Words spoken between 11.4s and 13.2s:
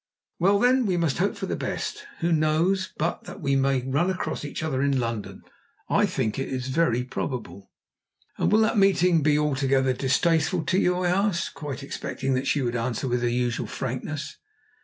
quite expecting that she would answer